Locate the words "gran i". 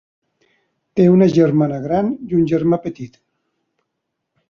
1.85-2.41